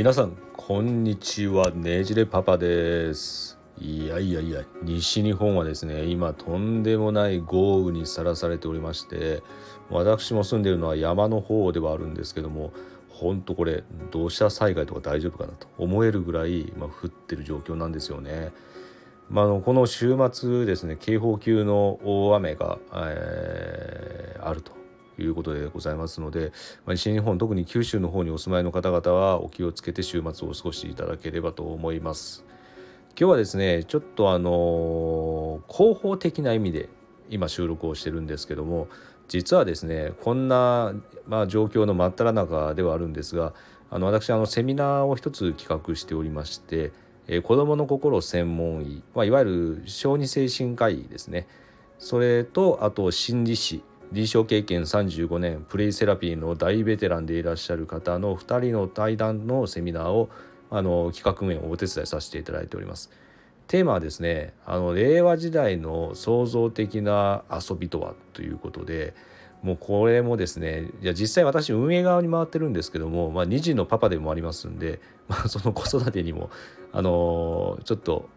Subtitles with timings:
[0.00, 1.72] 皆さんこんにちは。
[1.72, 3.58] ねじれパパです。
[3.78, 9.42] いやいやいや西日本はですね今とんでもない豪雨にさらされておりまして
[9.90, 12.72] 私も住んでいるのは山の方ではあるんですけども
[13.10, 18.52] ほんとこれ土砂災害とか大丈夫かなと思えるぐらい、まあ、降ってる状況なんですよね。
[19.28, 24.79] まあ、のこの週末ですね警報級の大雨が、えー、あると。
[25.22, 26.52] いうことでございますので、
[26.86, 32.44] まあ、西日本特に九州の方にお住まいの方々はお気をつけて週末をお過ごしいただければと思います。
[33.18, 36.88] 今日はですねちょっとあの広報的な意味で
[37.28, 38.88] 今収録をしてるんですけども
[39.28, 40.94] 実はですねこんな、
[41.26, 43.52] まあ、状況の真っ只中ではあるんですが
[43.90, 46.92] あの私あのセミナーを一つ企画しておりまして、
[47.26, 51.46] えー、子どもの心専門医、まあ、いわゆる小児精神科医ですね
[51.98, 53.82] それとあと心理師
[54.12, 60.28] 臨床経験35年プレイセラピーの大ベテランでいらっしゃる方の2人の対談のセミナーを
[60.70, 63.10] あの企画面をお手伝いさせていただいております。
[63.68, 69.14] テーマはですねあの令和時代の創造的な遊びとはということで
[69.62, 76.50] もうこれもですねいや実際私運営側に回ってるんですけども、まあ、2児のパパでもありますんで、まあ、その子育てにも
[76.92, 78.28] あのちょっと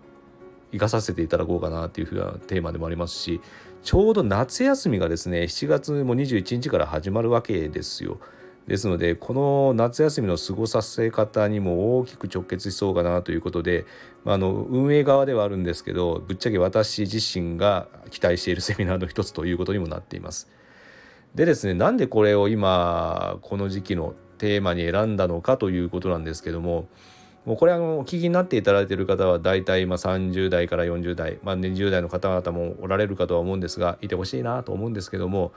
[0.73, 3.39] 生かさせていただこうかなっていうふうなテーマでもありますし
[3.83, 8.19] ちょうど夏休みがですね7月も21日から始まるわけですよ。
[8.67, 13.85] ですのでこの夏休みの過ごさせ方にも大きく直結しそうかなということで、
[14.23, 20.49] まあ、あの運営側ではあるんですけどぶっちゃけ私自身が期待しているセミナーの一つということにもなっています。
[21.35, 26.87] でですねなんでこれを今この時期のテーマに選んだのかということなんですけども
[27.45, 35.51] もうこれあのお聞きになっていただいている方は大体まあ30代から40代、まあ、20代の方々もおられるかとは思うんですがいてほしいなと思うんですけども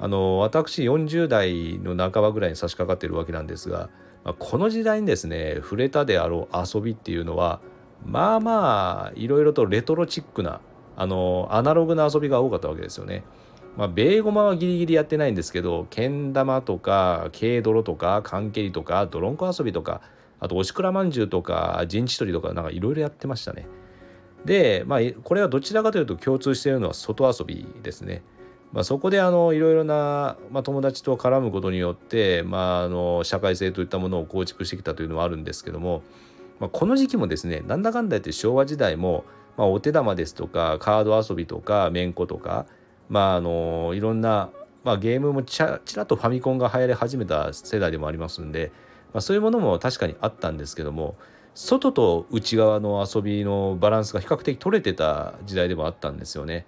[0.00, 3.88] あの私40代の半ばぐらいに差し掛かっているわけなんですが、
[4.24, 7.60] まあ、この時代にですね触れたであろう遊びっていうのは
[8.04, 10.60] まあまあいろいろとレトロチックな
[10.96, 13.22] あのアナログな遊びが多かったわけですよね。
[13.76, 20.00] まあ、ベーゴマはギリギリやってないんですけどけん玉とか軽泥とか缶蹴りとか泥んこ遊びとか
[20.40, 23.66] あとおしくらまんじゅうとか陣地取りとかなんかいろいろやってましたね。
[24.44, 28.22] でまあこれはどちらかというと共通しているのは外遊びですね。
[28.70, 36.02] まあ、そこであのいろいろな、まあ、友達と絡むことによって、まあ、あの社会性といったものを構築してきたというのはあるんですけども、
[36.60, 39.24] まあ、この時期もですねなんだかんだ言って昭和時代も、
[39.56, 42.66] まあ、お手玉ですとかカード遊びとかめんことか、
[43.08, 44.50] まあ、あのいろんな、
[44.84, 48.70] まあ、ゲームもちらちらとファミコンが流行り始めた世代でもありますんで、
[49.12, 51.16] まあ、そういうものも確かにあったんですけども
[51.54, 56.66] 外と内側の遊びのバランスが比較的取れてた時代でもあったんですよね。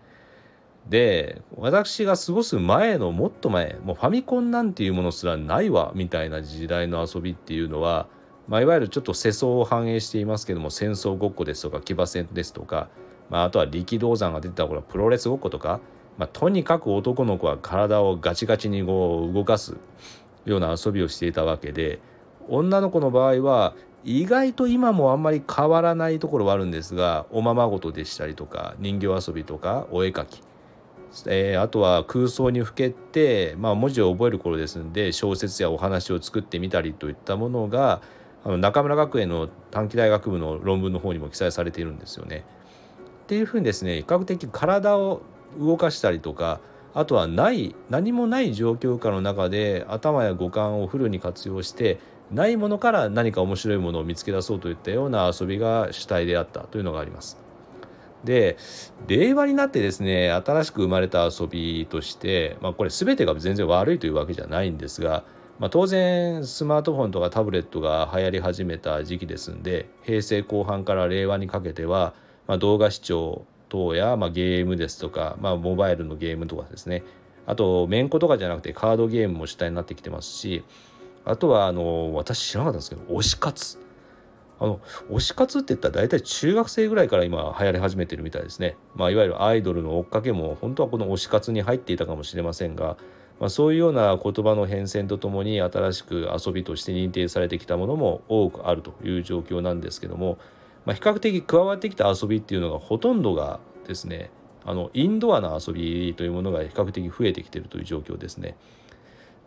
[0.89, 8.09] で私が過ごす前のもっと前もうファミコンなんていうものすらないわみたいな時代の遊びっていうのは、
[8.49, 12.89] まあ、いわゆるちょっと世相を反映していますけども戦争ごっこですとか騎馬戦ですとか、
[13.29, 15.81] まあ、あとは力道山が出てた頃はプロレスごっことか、
[16.19, 19.77] まあ、とにかく男の子は体をガチガチにこう動かす
[20.47, 22.01] ような遊びをしていたわけで
[22.49, 23.75] 女の子の場合は
[24.05, 30.43] 意外と今もあんまり変わらないところはあるんですがおままごとでしたりとか人形遊びとかお絵描き、
[31.27, 38.01] えー、あとは空想にふけて、まあ、文字を覚える頃ですんで小説やお話を作ってみたりといったものが
[38.43, 42.45] あの中村学園の短期大学部の論文の方にも記載されているんですよね。
[43.25, 45.23] っていうふうにですね比較的体を
[45.59, 46.61] 動かしたりとか
[46.95, 52.01] あとはない何もない状況下の中で頭や五感をフルに活用して
[52.33, 57.39] ないものから何か面白いものを見つけ出そうといったような遊びが主体であったというのがあります。
[58.25, 58.59] で
[59.07, 65.25] 令和になってですね新しく生まれた遊びとして、まあ、これ全てが全然悪いというわけじゃないんですが、
[65.59, 72.15] まあ、当然スマートフォンとかタブレットが流行り始めた時期ですんで平成後半から令和にかけては、
[72.47, 77.03] まあ、動画視聴等や、まあ、ゲームですとか、まあ、モバイルのゲームとかですね
[77.47, 80.63] あとめんことかじゃなくてカードゲームも主体になってきてますし
[81.25, 83.79] あとはあの私知らなかったんですけど推し活
[84.59, 84.81] あの
[85.11, 92.99] 推し活って言ったら大体中学生ぐらいから今流行り始めてるみたいですね、まあ、いわゆるアイドルの追っかけも本当はこの推し活に入っていたかもしれませんが、
[93.41, 100.37] まあ、そういうような言葉の変遷とともに新しく遊びとして認定されてきたものも多くあるという状況なんですけども、
[100.85, 104.31] まあ、比較的加わってきた遊びっていうのがほとんどがですね
[104.67, 108.57] あのインドアな遊びというものが比較的増えてきているという状況ですね。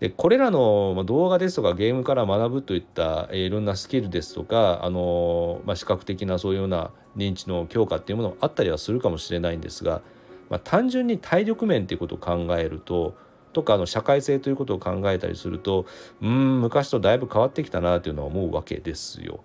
[0.04, 10.02] でこれらの動画ですとかゲームから学ぶといったいろんなスキルですとかあの、まあ、視覚的なそういうような認知の強化っていうものがあったりはするかもしれないんですが、
[10.50, 13.16] まあ、単純に体力面っていうことを考えると
[13.54, 15.86] とかあの社会性ということを考えたりすると
[16.22, 19.40] うん昔とだいぶ変わってきたなというのは思うわけですよ。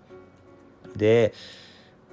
[0.93, 1.33] で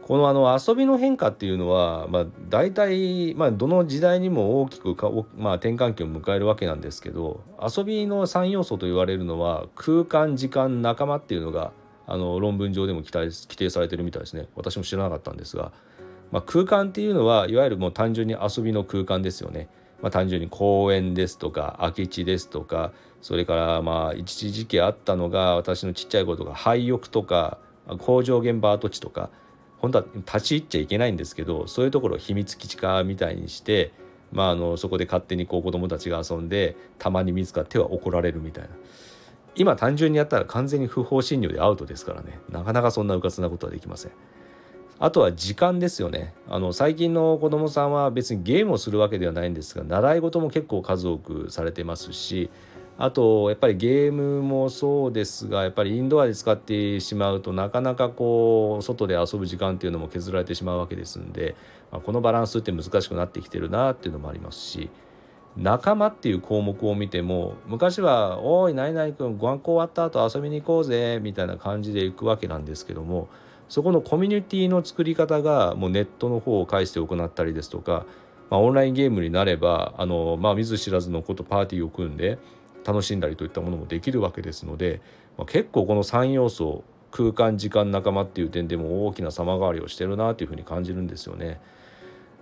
[0.06, 11.73] このあの遊びの変化っていうのは、まあ、大体、まあ、どの時代にも大きくか、まあ、転換期を迎えるわけなんですけど遊びの3要素と言われるのは空間時間仲間っていうのが
[12.06, 15.73] あの論文上でも期待規定されてるみたいですね私も知らなかったんですが、
[16.31, 19.69] まあ、空間っていうのはいわゆるもう単純に遊びの空間ですよね。
[20.00, 22.93] まあ、単純に公園ですとか空き地ですとか
[23.23, 27.59] それからまあ一時期あったのが私のちっちゃい頃とか廃屋とか
[27.99, 29.31] 工場現場跡地とか
[29.78, 33.93] 本当は立ち入っちゃいけないんですけどそういうところを秘密基地化みたいにして、
[34.32, 38.70] まあ、あのそこで勝手にこう子どもたちが遊んでたまに見つかっては怒られるみたいな。
[39.58, 42.38] 今単純にやったら完全に不法侵入でアウトですからね。
[42.50, 44.12] なかなかそんなうかつなことはできません。
[44.99, 46.34] あとは時間ですよね。
[46.49, 52.50] あの最近の子どもさんは別にゲームをするわけではないんですが習い事も結構数多くされてますし
[52.99, 61.57] あとやっぱりゲームもそうですがやっぱりインドアで使ってしまうとなかなかこう外で遊ぶ時間っていうのも削られてしまうわけですんで、
[61.93, 64.89] まあ、このバランスって難しくなってきてるなっていうのもありますし
[65.59, 73.29] 仲間っていう項目を見ても昔は「おい何々君ご飯校終わった後遊びに行こうぜ」みたいな感じで行くわけなんですけども
[73.69, 78.07] そこのコミュニティの作り方がもうネットの方を介して行ったりですとか、
[78.49, 82.39] まあ、オンラインゲームになればあの、まあ、見ず知らずのことパーティーを組んで
[82.87, 85.00] 楽しんだりといったものもできるわけですので、
[85.37, 91.61] まあ、結構この3要素空間時間仲間っていう点でも大きな様変わりをしてるなというふうに感じるんですよね。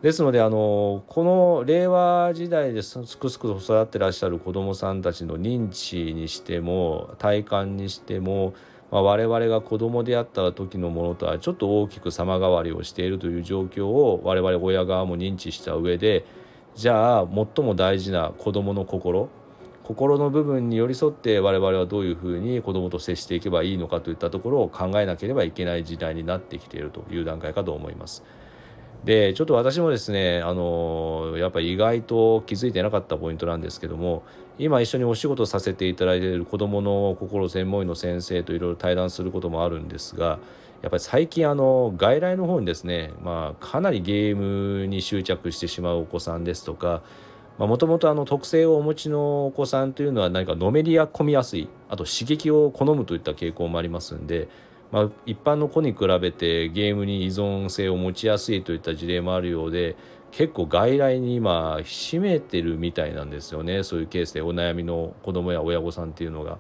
[0.03, 8.53] ですのであのこの令和時代ですくすくと育ってらっしゃる子どもさんたちの認知にしても体感にしても、
[8.91, 16.27] まあ、我々が子どもであった時のものとはちょっと大きく様変わりをしているという状況を我々親側も認知した上で
[16.75, 19.31] じゃあ最も大事な子どもの心
[19.85, 28.25] 心の部分に寄り添って我々はどういうふうに子どもと接していけばいいのかといったところを考えなければいけない時代になってきているという段階かと思います。
[29.05, 34.23] でちょっと私もですねあのやっぱり意外と気づいてなかったポイントなんですけども
[34.59, 40.39] 今一緒にお仕事させていただいている子どもの心専門医の先生といろいろ対談することもあるんですが
[40.81, 47.03] やっぱり最近あの外来の方にですね、まあ、かなりゲームに執着してしまうお子さんですとか
[47.59, 54.49] もともと特性をお持ちのお子さんというのは何かのめり込みやすいあと刺激を好むといった傾向もありますんで、
[54.91, 59.97] まあ、一般の子に比べてゲームに依存性を持ちやすいといった事例もあるようで
[60.33, 66.59] 結構外来に今占めてるみたいなんですよねそういうケースでお悩みの子供や親御さんっていうのが。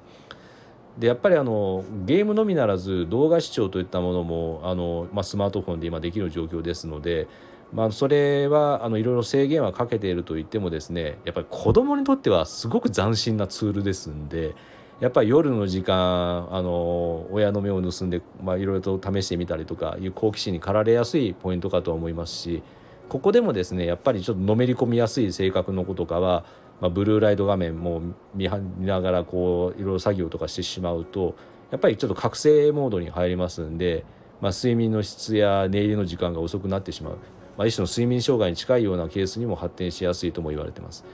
[0.96, 7.26] でやっぱりあのゲームのみならず動画視聴といったものもあの、まあ、スマートフォンで今できる状況ですので
[7.72, 14.54] まあ、それはいろいろ制限はかけていると言ってもですねやっぱり子どもにとってはすごく斬新なツールですんで
[15.00, 22.62] やっぱり夜の時間あの親の目を盗んで、いろいろと試してみたりとかいう好奇心に駆られやすいポイントかと思いますし
[23.08, 26.44] ここでもですねやっぱりちょっとのめり込みやすい性格の子とかは、
[26.80, 28.02] まあ、ブルーライト画面も
[28.34, 28.48] 見
[28.80, 31.36] ながらこういろいろ作業とかしてしまうと
[31.70, 34.04] やっぱりちょっと覚醒モードに入りますんで、
[34.40, 37.18] まあ、睡眠の質や寝入りの時間が遅くなってしまう。
[37.56, 41.04] まあ、一種の睡眠障害に近いようなケースにも発展しやすいとも言われてます。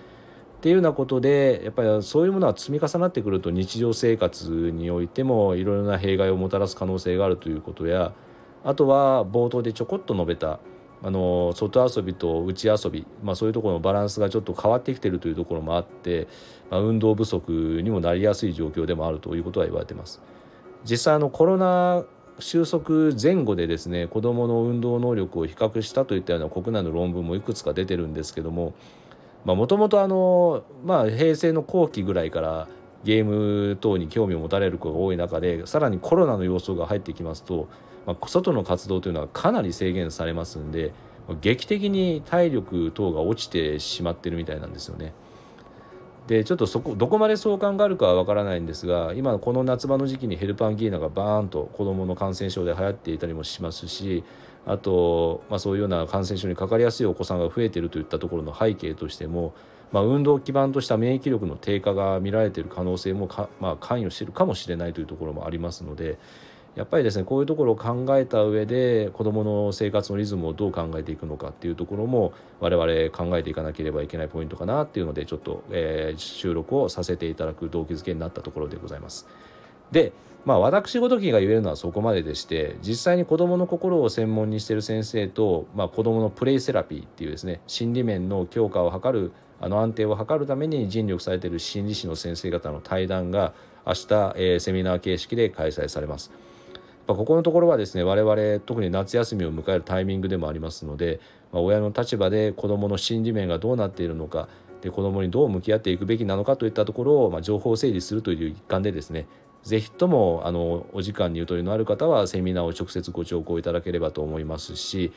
[0.61, 8.13] っていうようなことでやっぱりそういうものは積み重なってくると日常生活においてもいろいろな弊害をもたらす可能性があるということや
[8.63, 10.61] あとは冒頭でちょこっと述べた
[11.03, 16.29] あの外遊びと内遊び、まあ、そういうところのバランスがちょっと変わってきてるというところもあって、
[16.71, 20.21] まあ、運動不足にもなりやすい状況でもあるということは言われてます。
[20.85, 22.05] 実際あのコロナ
[22.41, 28.75] 収束前後でですね子どもの運動能力を比較したといったような国内の論文もいくつか出てるんですけども
[29.45, 32.69] もともと平成の後期ぐらいから
[33.05, 37.69] ゲーム等に興味を持たれる子が多い中でさらにコロナの要素が入ってきますと、
[38.07, 40.93] まあ、外の活動というのはかなり制限されますんで
[41.41, 45.13] 劇的に体力等が落ちてしまってるみたいなんですよね。
[46.31, 54.23] でちょっとそこどこまで相関があるかは分からないんですが今この夏場の時期にヘルパンギーナがバーンと子どもの感染症で流行っていたりもしますし
[54.65, 59.55] あと、まあ、そういうような感染症にかかりやすいお子さんが増えているといったところの背景としても、
[59.91, 66.17] まあ、運動基盤とした免疫力の低下が見られている可能性もまあ、関与しているかもしれないというところもありますので。
[66.77, 79.27] やっぱりですねこういうところを考えた上で子どもの生活のリズムをどう考えていくのかっていうところも我々考えていかなければいけないポイントかなっていうのでちょっと、えー、収録をさせていただく動機づけになったところでございます。
[79.91, 80.13] で
[80.45, 93.53] まあ私ごときが言えるのはそこまででして実際に子どもの心を専門にしている先生と、まあ、子どものプレイセラピーっていうですね心理面の強化を図るあの安定を図るために尽力されている心理師の先生方の対談が
[93.87, 93.99] 明日、
[94.37, 96.31] えー、セミナー形式で開催されます。
[97.15, 101.21] ここのところはですね我々特に夏休みを迎えるタイミングでもありますので、
[101.53, 104.49] まあ、親の立場で子どもの心理面がどうなっているのか
[104.81, 109.27] で子どもにどう向き合っていくべきなのかといったところを、まあ、情報整理するという一環でですね
[109.63, 115.13] ぜひともあのお時間にゆとりのある方はセミナーを直接ご聴講いただければと思いますし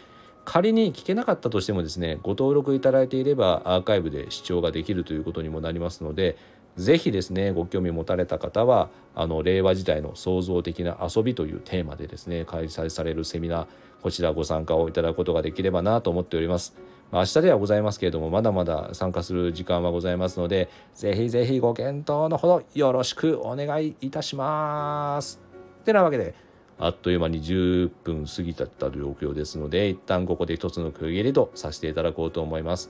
[0.46, 6.38] 仮に聞けなかったとしてもですねご登録いただいていればアーカイブで視聴ができるということにもなりますので
[6.78, 13.68] ぜひですねご興味持たれた方はあの令和時代の創造的な遊びというテーマでですね開催されるセミナー
[14.02, 16.76] こちらご参加をいただくことができればなと思っております。
[17.12, 25.40] ま明日ではございますけれどもまだまだ参加する時間はございますのでぜひぜひご検討のほどよろしくお願いいたします。
[25.86, 26.34] てなわけで
[26.80, 32.90] あっという間に10分過ぎたった状況ですので一旦ここで一つの区切りとさせていただこうと思います。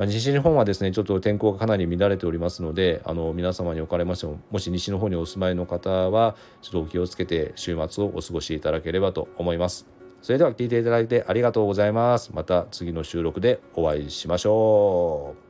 [0.00, 9.86] まあ、西日本はですねちょっと天候がかなり乱れておりますのであの皆様におかれましてももし西の方にお住まいの方はちょっとお気をつけて週末をお過ごしいただければと思います。
[10.22, 12.30] それでは聞いていただいてありがとうございます。
[12.32, 15.49] また次の収録でお会いしましょう。